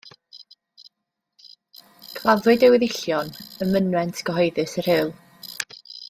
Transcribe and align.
Claddwyd 2.19 2.65
ei 2.67 2.71
weddillion 2.75 3.29
ym 3.65 3.73
mynwent 3.75 4.23
gyhoeddus 4.31 4.73
y 4.83 4.87
Rhyl. 4.89 5.13